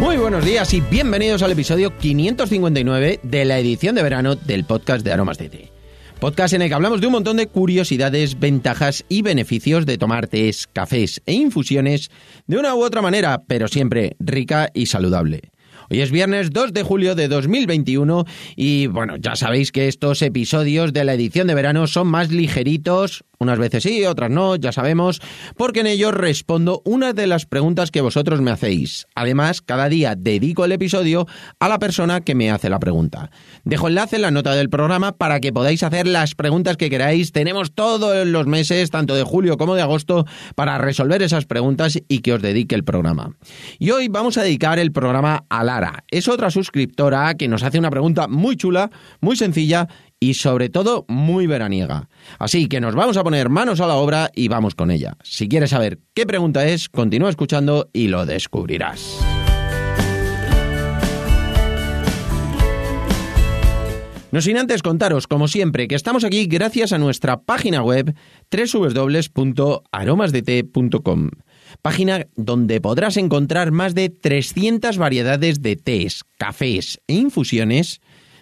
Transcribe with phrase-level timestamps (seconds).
[0.00, 5.04] Muy buenos días y bienvenidos al episodio 559 de la edición de verano del podcast
[5.04, 5.72] de Aromas Té.
[6.20, 10.28] Podcast en el que hablamos de un montón de curiosidades, ventajas y beneficios de tomar
[10.28, 12.12] tés, cafés e infusiones
[12.46, 15.50] de una u otra manera, pero siempre rica y saludable.
[15.90, 20.92] Hoy es viernes 2 de julio de 2021 y bueno, ya sabéis que estos episodios
[20.92, 25.20] de la edición de verano son más ligeritos, unas veces sí, otras no, ya sabemos,
[25.56, 29.06] porque en ellos respondo una de las preguntas que vosotros me hacéis.
[29.14, 31.26] Además, cada día dedico el episodio
[31.60, 33.30] a la persona que me hace la pregunta.
[33.64, 37.32] Dejo enlace en la nota del programa para que podáis hacer las preguntas que queráis.
[37.32, 42.20] Tenemos todos los meses, tanto de julio como de agosto, para resolver esas preguntas y
[42.20, 43.36] que os dedique el programa.
[43.78, 46.04] Y hoy vamos a dedicar el programa a Lara.
[46.10, 49.88] Es otra suscriptora que nos hace una pregunta muy chula, muy sencilla
[50.20, 52.08] y sobre todo muy veraniega.
[52.38, 55.16] Así que nos vamos a poner manos a la obra y vamos con ella.
[55.22, 59.18] Si quieres saber qué pregunta es, continúa escuchando y lo descubrirás.
[64.30, 68.14] No sin antes contaros, como siempre, que estamos aquí gracias a nuestra página web
[68.50, 71.30] www.aromasdete.com,
[71.80, 78.02] página donde podrás encontrar más de 300 variedades de tés, cafés e infusiones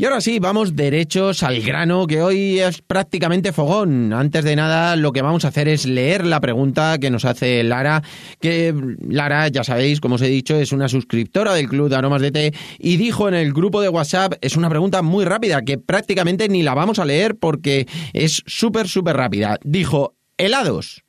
[0.00, 4.12] Y ahora sí, vamos derechos al grano, que hoy es prácticamente fogón.
[4.12, 7.64] Antes de nada, lo que vamos a hacer es leer la pregunta que nos hace
[7.64, 8.04] Lara,
[8.40, 12.22] que Lara, ya sabéis, como os he dicho, es una suscriptora del Club de Aromas
[12.22, 15.78] de Té y dijo en el grupo de WhatsApp, es una pregunta muy rápida, que
[15.78, 19.58] prácticamente ni la vamos a leer porque es súper, súper rápida.
[19.64, 21.02] Dijo, helados.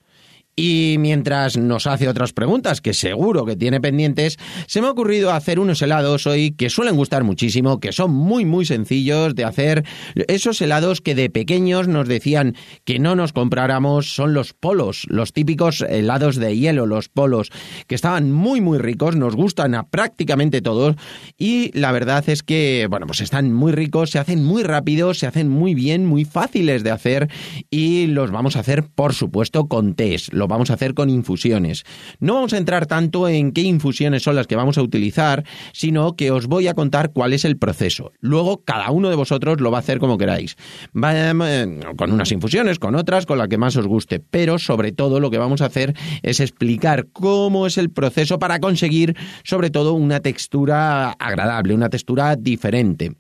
[0.62, 4.38] Y mientras nos hace otras preguntas que seguro que tiene pendientes,
[4.68, 8.44] se me ha ocurrido hacer unos helados hoy que suelen gustar muchísimo, que son muy
[8.44, 9.86] muy sencillos de hacer.
[10.28, 15.32] Esos helados que de pequeños nos decían que no nos compráramos son los polos, los
[15.32, 17.52] típicos helados de hielo, los polos,
[17.88, 20.98] que estaban muy muy ricos, nos gustan a prácticamente todos
[21.38, 25.28] y la verdad es que, bueno, pues están muy ricos, se hacen muy rápidos, se
[25.28, 27.30] hacen muy bien, muy fáciles de hacer
[27.70, 31.86] y los vamos a hacer por supuesto con test vamos a hacer con infusiones.
[32.20, 36.18] No vamos a entrar tanto en qué infusiones son las que vamos a utilizar, sino
[36.18, 38.12] que os voy a contar cuál es el proceso.
[38.20, 40.58] Luego cada uno de vosotros lo va a hacer como queráis.
[40.94, 44.20] Eh, con unas infusiones, con otras, con la que más os guste.
[44.20, 48.60] Pero sobre todo lo que vamos a hacer es explicar cómo es el proceso para
[48.60, 53.16] conseguir sobre todo una textura agradable, una textura diferente.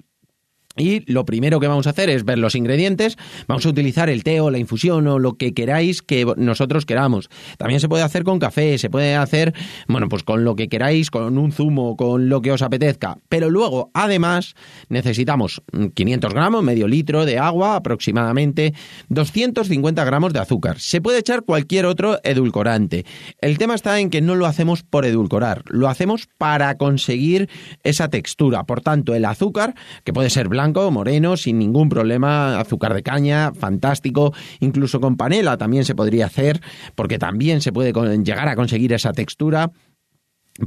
[0.79, 3.17] Y lo primero que vamos a hacer es ver los ingredientes.
[3.47, 7.29] Vamos a utilizar el té o la infusión o lo que queráis que nosotros queramos.
[7.57, 9.53] También se puede hacer con café, se puede hacer,
[9.90, 13.17] bueno, pues con lo que queráis, con un zumo, con lo que os apetezca.
[13.28, 14.56] Pero luego, además,
[14.88, 15.62] necesitamos
[15.94, 18.73] 500 gramos, medio litro de agua aproximadamente,
[19.09, 20.79] 250 gramos de azúcar.
[20.79, 23.06] Se puede echar cualquier otro edulcorante.
[23.41, 27.50] El tema está en que no lo hacemos por edulcorar, lo hacemos para conseguir
[27.84, 28.63] esa textura.
[28.63, 29.75] Por tanto, el azúcar,
[30.06, 35.57] que puede ser blanco, moreno, sin ningún problema, azúcar de caña, fantástico, incluso con panela
[35.57, 36.62] también se podría hacer,
[36.96, 37.91] porque también se puede
[38.24, 39.72] llegar a conseguir esa textura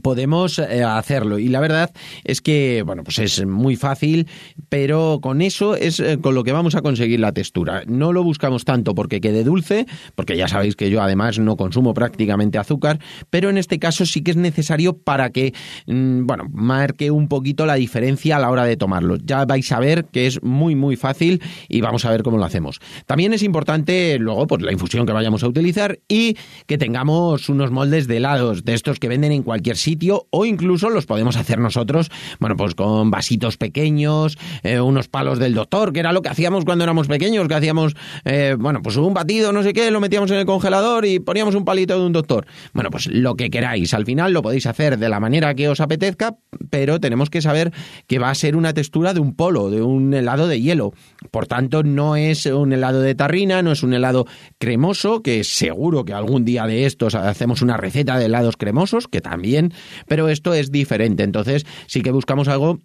[0.01, 1.39] podemos eh, hacerlo.
[1.39, 1.91] Y la verdad
[2.25, 4.29] es que bueno pues es muy fácil
[4.69, 7.83] pero con eso es eh, con lo que vamos a conseguir la textura.
[7.87, 11.95] No lo buscamos tanto porque quede dulce porque ya sabéis que yo además no consumo
[11.95, 12.99] prácticamente azúcar
[13.31, 15.53] pero en este caso sí que es necesario para que
[15.87, 19.17] mm, bueno marque un poquito la diferencia a la hora de tomarlo.
[19.17, 22.45] Ya vais a ver que es muy muy fácil y vamos a ver cómo lo
[22.45, 22.81] hacemos.
[23.07, 26.37] También es importante luego pues la infusión que vayamos a utilizar y
[26.67, 30.89] que tengamos unos moldes de helados de estos que venden en cualquier sitio o incluso
[30.91, 32.11] los podemos hacer nosotros,
[32.41, 36.65] bueno, pues con vasitos pequeños, eh, unos palos del doctor, que era lo que hacíamos
[36.65, 37.95] cuando éramos pequeños, que hacíamos,
[38.25, 41.55] eh, bueno, pues un batido, no sé qué, lo metíamos en el congelador y poníamos
[41.55, 42.47] un palito de un doctor.
[42.73, 45.81] Bueno, pues lo que queráis, al final lo podéis hacer de la manera que os
[45.81, 46.37] apetezca,
[46.71, 47.73] pero tenemos que saber
[48.07, 50.93] que va a ser una textura de un polo, de un helado de hielo.
[51.31, 54.27] Por tanto, no es un helado de tarrina, no es un helado
[54.59, 59.21] cremoso, que seguro que algún día de estos hacemos una receta de helados cremosos, que
[59.21, 59.72] también
[60.07, 61.23] pero esto es diferente.
[61.23, 62.81] Entonces sí que buscamos algo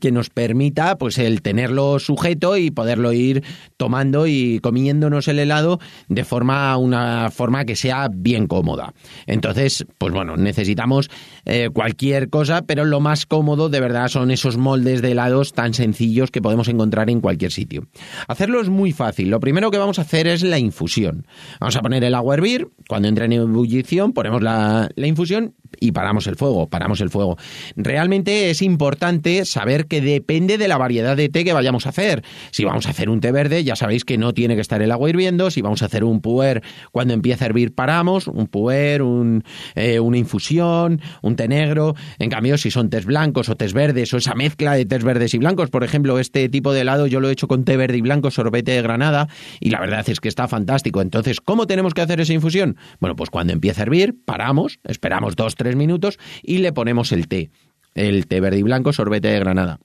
[0.00, 3.42] que nos permita pues el tenerlo sujeto y poderlo ir
[3.76, 8.94] tomando y comiéndonos el helado de forma una forma que sea bien cómoda.
[9.26, 11.10] Entonces pues bueno necesitamos
[11.44, 15.74] eh, cualquier cosa pero lo más cómodo de verdad son esos moldes de helados tan
[15.74, 17.86] sencillos que podemos encontrar en cualquier sitio.
[18.28, 19.30] Hacerlo es muy fácil.
[19.30, 21.26] Lo primero que vamos a hacer es la infusión.
[21.60, 22.68] Vamos a poner el agua a hervir.
[22.88, 27.36] Cuando entre en ebullición ponemos la infusión y paramos el fuego, paramos el fuego.
[27.76, 32.22] Realmente es importante saber que depende de la variedad de té que vayamos a hacer.
[32.50, 34.92] Si vamos a hacer un té verde, ya sabéis que no tiene que estar el
[34.92, 35.50] agua hirviendo.
[35.50, 40.00] Si vamos a hacer un puer, cuando empieza a hervir paramos, un puer, un, eh,
[40.00, 41.94] una infusión, un té negro.
[42.18, 45.34] En cambio, si son tés blancos o tés verdes o esa mezcla de tés verdes
[45.34, 47.96] y blancos, por ejemplo, este tipo de helado yo lo he hecho con té verde
[47.98, 49.28] y blanco, sorbete de granada,
[49.60, 51.00] y la verdad es que está fantástico.
[51.00, 52.76] Entonces, ¿cómo tenemos que hacer esa infusión?
[53.00, 57.28] Bueno, pues cuando empieza a hervir, paramos, esperamos dos, tres minutos y le ponemos el
[57.28, 57.50] té.
[57.94, 59.78] El té verde y blanco, sorbete de granada.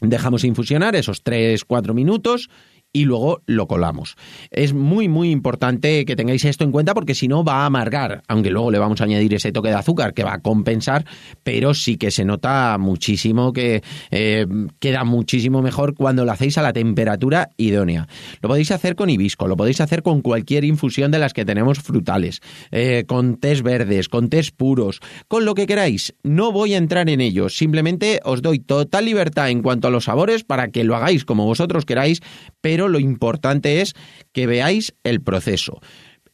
[0.00, 2.50] Dejamos infusionar esos 3-4 minutos
[2.96, 4.16] y luego lo colamos.
[4.50, 8.22] Es muy, muy importante que tengáis esto en cuenta porque si no va a amargar,
[8.26, 11.04] aunque luego le vamos a añadir ese toque de azúcar que va a compensar,
[11.42, 14.46] pero sí que se nota muchísimo que eh,
[14.78, 18.08] queda muchísimo mejor cuando lo hacéis a la temperatura idónea.
[18.40, 21.80] Lo podéis hacer con hibisco, lo podéis hacer con cualquier infusión de las que tenemos
[21.80, 22.40] frutales,
[22.70, 26.14] eh, con tés verdes, con tés puros, con lo que queráis.
[26.22, 30.04] No voy a entrar en ello, simplemente os doy total libertad en cuanto a los
[30.04, 32.22] sabores para que lo hagáis como vosotros queráis,
[32.88, 33.94] lo importante es
[34.32, 35.80] que veáis el proceso.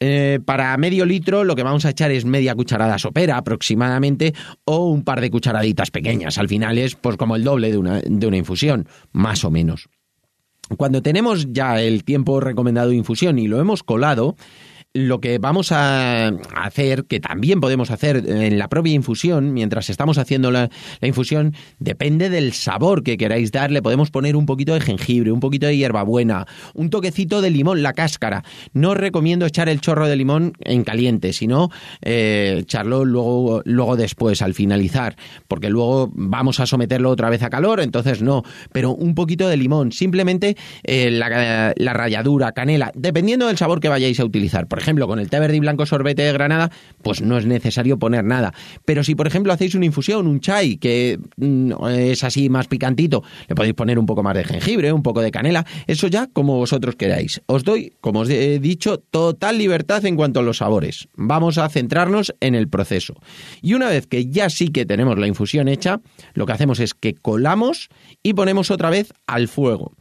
[0.05, 4.35] Eh, para medio litro lo que vamos a echar es media cucharada sopera aproximadamente
[4.65, 6.39] o un par de cucharaditas pequeñas.
[6.39, 9.89] Al final es pues como el doble de una, de una infusión, más o menos.
[10.77, 14.35] Cuando tenemos ya el tiempo recomendado de infusión y lo hemos colado,
[14.95, 20.19] lo que vamos a hacer, que también podemos hacer en la propia infusión, mientras estamos
[20.19, 20.69] haciendo la,
[21.01, 23.81] infusión, depende del sabor que queráis darle.
[23.81, 27.95] Podemos poner un poquito de jengibre, un poquito de hierbabuena, un toquecito de limón, la
[27.95, 28.45] cáscara.
[28.75, 31.71] No recomiendo echar el chorro de limón en caliente, sino
[32.03, 35.17] eh, echarlo luego, luego después, al finalizar,
[35.49, 38.43] porque luego vamos a someterlo otra vez a calor, entonces no.
[38.73, 43.89] Pero un poquito de limón, simplemente eh, la, la ralladura, canela, dependiendo del sabor que
[43.89, 44.67] vayáis a utilizar.
[44.83, 46.71] Ejemplo, con el té verde y blanco sorbete de granada,
[47.03, 48.53] pues no es necesario poner nada.
[48.85, 53.23] Pero si, por ejemplo, hacéis una infusión, un chai, que mm, es así más picantito,
[53.49, 56.57] le podéis poner un poco más de jengibre, un poco de canela, eso ya como
[56.57, 57.41] vosotros queráis.
[57.47, 61.09] Os doy, como os he dicho, total libertad en cuanto a los sabores.
[61.15, 63.15] Vamos a centrarnos en el proceso.
[63.61, 66.01] Y una vez que ya sí que tenemos la infusión hecha,
[66.35, 67.89] lo que hacemos es que colamos
[68.23, 69.93] y ponemos otra vez al fuego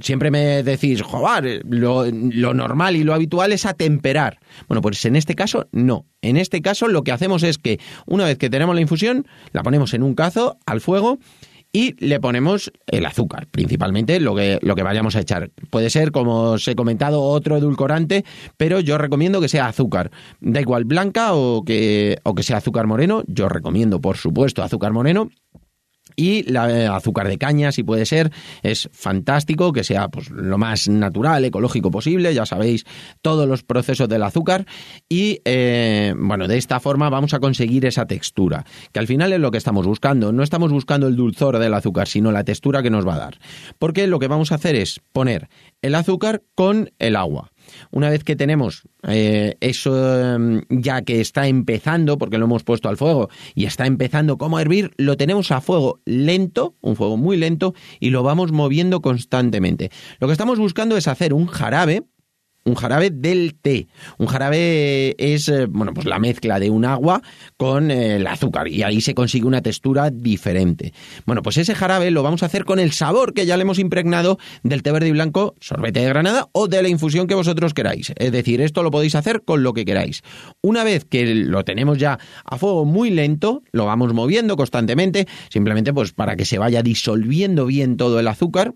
[0.00, 4.38] siempre me decís, joder, lo, lo, normal y lo habitual es atemperar.
[4.68, 6.06] Bueno, pues en este caso no.
[6.22, 9.62] En este caso lo que hacemos es que una vez que tenemos la infusión, la
[9.62, 11.18] ponemos en un cazo al fuego
[11.72, 15.50] y le ponemos el azúcar, principalmente lo que, lo que vayamos a echar.
[15.70, 18.24] Puede ser, como os he comentado, otro edulcorante,
[18.56, 20.10] pero yo recomiendo que sea azúcar.
[20.40, 23.22] Da igual blanca o que, o que sea azúcar moreno.
[23.28, 25.30] Yo recomiendo, por supuesto, azúcar moreno
[26.16, 28.30] y la eh, azúcar de caña, si puede ser,
[28.62, 32.84] es fantástico que sea pues, lo más natural, ecológico posible, ya sabéis
[33.22, 34.66] todos los procesos del azúcar.
[35.08, 39.40] Y eh, bueno, de esta forma vamos a conseguir esa textura, que al final es
[39.40, 42.90] lo que estamos buscando, no estamos buscando el dulzor del azúcar, sino la textura que
[42.90, 43.38] nos va a dar,
[43.78, 45.48] porque lo que vamos a hacer es poner
[45.82, 47.49] el azúcar con el agua.
[47.90, 52.88] Una vez que tenemos eh, eso em, ya que está empezando, porque lo hemos puesto
[52.88, 57.16] al fuego y está empezando como a hervir, lo tenemos a fuego lento, un fuego
[57.16, 59.90] muy lento, y lo vamos moviendo constantemente.
[60.18, 62.04] Lo que estamos buscando es hacer un jarabe
[62.70, 63.88] un jarabe del té.
[64.18, 67.20] Un jarabe es, eh, bueno, pues la mezcla de un agua
[67.56, 70.92] con eh, el azúcar y ahí se consigue una textura diferente.
[71.26, 73.78] Bueno, pues ese jarabe lo vamos a hacer con el sabor que ya le hemos
[73.78, 77.74] impregnado del té verde y blanco, sorbete de granada o de la infusión que vosotros
[77.74, 78.12] queráis.
[78.16, 80.22] Es decir, esto lo podéis hacer con lo que queráis.
[80.62, 85.92] Una vez que lo tenemos ya a fuego muy lento, lo vamos moviendo constantemente, simplemente
[85.92, 88.74] pues para que se vaya disolviendo bien todo el azúcar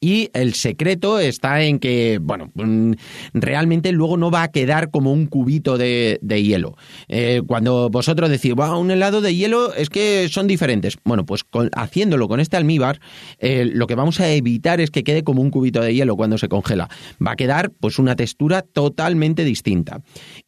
[0.00, 2.92] y el secreto está en que, bueno, mm,
[3.34, 6.76] realmente luego no va a quedar como un cubito de, hielo.
[7.08, 10.96] Eh, cuando vosotros decís, wow, un helado de hielo es que son diferentes.
[11.04, 11.44] Bueno, pues
[11.76, 13.00] haciéndolo con este almíbar,
[13.38, 16.38] eh, lo que vamos a evitar es que quede como un cubito de hielo cuando
[16.38, 16.88] se congela.
[17.24, 20.00] Va a quedar pues una textura totalmente distinta.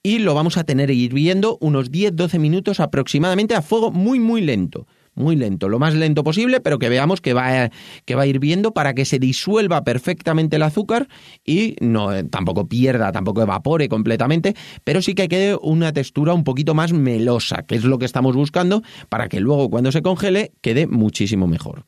[0.02, 4.86] Y lo vamos a tener hirviendo unos 10-12 minutos aproximadamente a fuego muy, muy lento
[5.14, 7.70] muy lento, lo más lento posible, pero que veamos que va,
[8.04, 11.08] que va hirviendo para que se disuelva perfectamente el azúcar
[11.44, 14.54] y no eh, tampoco pierda, tampoco evapore completamente,
[14.84, 18.34] pero sí que quede una textura un poquito más melosa, que es lo que estamos
[18.34, 21.84] buscando para que luego cuando se congele quede muchísimo mejor.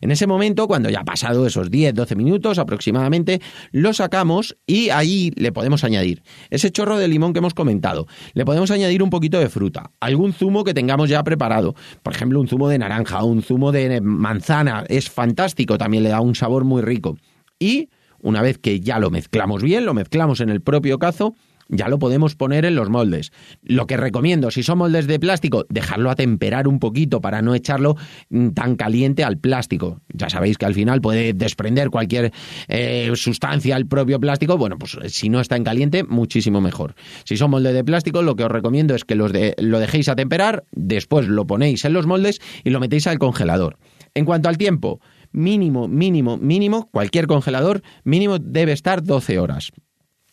[0.00, 3.40] En ese momento, cuando ya ha pasado esos 10-12 minutos aproximadamente,
[3.72, 8.06] lo sacamos y ahí le podemos añadir ese chorro de limón que hemos comentado.
[8.34, 11.74] Le podemos añadir un poquito de fruta, algún zumo que tengamos ya preparado.
[12.02, 14.84] Por ejemplo, un zumo de naranja, un zumo de manzana.
[14.88, 17.16] Es fantástico, también le da un sabor muy rico.
[17.58, 17.88] Y
[18.20, 21.34] una vez que ya lo mezclamos bien, lo mezclamos en el propio cazo,
[21.68, 23.32] ya lo podemos poner en los moldes.
[23.62, 27.54] Lo que recomiendo, si son moldes de plástico, dejarlo a temperar un poquito para no
[27.54, 27.96] echarlo
[28.30, 30.00] mm, tan caliente al plástico.
[30.12, 32.32] Ya sabéis que al final puede desprender cualquier
[32.68, 34.56] eh, sustancia al propio plástico.
[34.56, 36.94] Bueno, pues si no está en caliente, muchísimo mejor.
[37.24, 40.08] Si son moldes de plástico, lo que os recomiendo es que los de, lo dejéis
[40.08, 43.78] a temperar, después lo ponéis en los moldes y lo metéis al congelador.
[44.14, 45.00] En cuanto al tiempo,
[45.32, 49.72] mínimo, mínimo, mínimo, cualquier congelador mínimo debe estar 12 horas.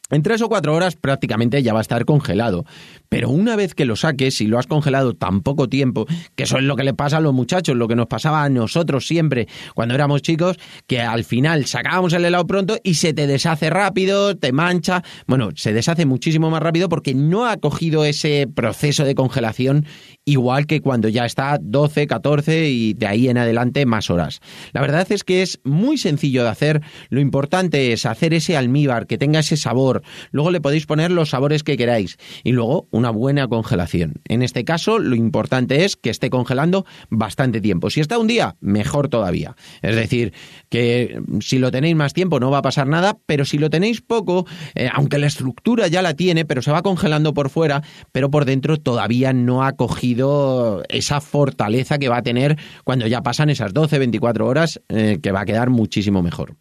[0.10, 2.66] En tres o cuatro horas prácticamente ya va a estar congelado.
[3.08, 6.06] Pero una vez que lo saques, si lo has congelado tan poco tiempo,
[6.36, 8.50] que eso es lo que le pasa a los muchachos, lo que nos pasaba a
[8.50, 10.58] nosotros siempre cuando éramos chicos,
[10.88, 15.04] que al final sacábamos el helado pronto y se te deshace rápido, te mancha.
[15.26, 19.86] Bueno, se deshace muchísimo más rápido porque no ha cogido ese proceso de congelación
[20.26, 24.40] igual que cuando ya está 12, 14 y de ahí en adelante más horas.
[24.72, 26.82] La verdad es que es muy sencillo de hacer.
[27.10, 29.93] Lo importante es hacer ese almíbar, que tenga ese sabor,
[30.32, 34.22] Luego le podéis poner los sabores que queráis y luego una buena congelación.
[34.26, 37.90] En este caso, lo importante es que esté congelando bastante tiempo.
[37.90, 39.56] Si está un día, mejor todavía.
[39.82, 40.34] Es decir,
[40.70, 44.02] que si lo tenéis más tiempo no va a pasar nada, pero si lo tenéis
[44.02, 44.46] poco,
[44.76, 48.46] eh, aunque la estructura ya la tiene, pero se va congelando por fuera, pero por
[48.46, 53.74] dentro todavía no ha cogido esa fortaleza que va a tener cuando ya pasan esas
[53.74, 56.56] 12, 24 horas, eh, que va a quedar muchísimo mejor.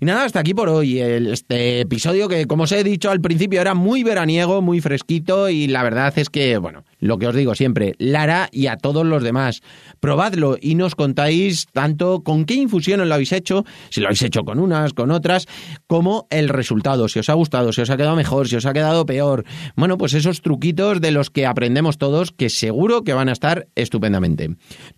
[0.00, 1.00] Y nada, hasta aquí por hoy.
[1.00, 5.66] este episodio que, como os he dicho al principio, era muy veraniego, muy fresquito y
[5.66, 9.22] la verdad es que, bueno, lo que os digo siempre, Lara y a todos los
[9.22, 9.60] demás,
[9.98, 14.44] probadlo y nos contáis tanto con qué infusiones lo habéis hecho, si lo habéis hecho
[14.44, 15.46] con unas, con otras,
[15.86, 18.72] como el resultado, si os ha gustado, si os ha quedado mejor, si os ha
[18.72, 19.44] quedado peor.
[19.76, 23.66] Bueno, pues esos truquitos de los que aprendemos todos que seguro que van a estar
[23.74, 24.48] estupendamente.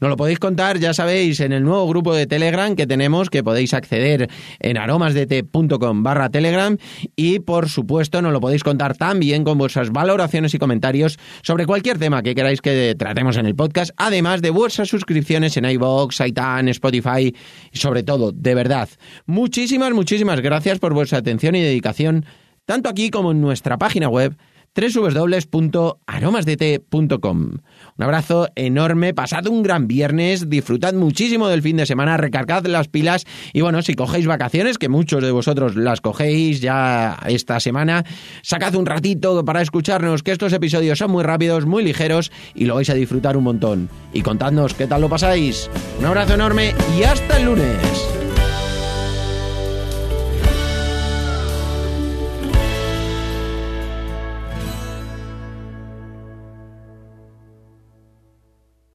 [0.01, 3.43] Nos lo podéis contar, ya sabéis, en el nuevo grupo de Telegram que tenemos, que
[3.43, 4.29] podéis acceder
[4.61, 6.77] en aromasdt.com barra Telegram
[7.17, 11.92] y por supuesto nos lo podéis contar también con vuestras valoraciones y comentarios sobre cualquier
[11.99, 16.77] tema que queráis que tratemos en el podcast, además de vuestras suscripciones en iVoox, iTunes,
[16.77, 17.35] Spotify
[17.73, 18.89] y sobre todo, de verdad,
[19.27, 22.25] muchísimas, muchísimas gracias por vuestra atención y dedicación,
[22.65, 24.37] tanto aquí como en nuestra página web
[24.75, 27.51] www.aromasdt.com.
[27.99, 32.89] Un abrazo enorme, pasad un gran viernes, disfrutad muchísimo del fin de semana, recargad las
[32.89, 38.05] pilas y bueno, si cogéis vacaciones, que muchos de vosotros las cogéis ya esta semana,
[38.43, 42.77] sacad un ratito para escucharnos, que estos episodios son muy rápidos, muy ligeros y lo
[42.77, 43.89] vais a disfrutar un montón.
[44.13, 45.69] Y contadnos qué tal lo pasáis.
[45.99, 48.22] Un abrazo enorme y hasta el lunes.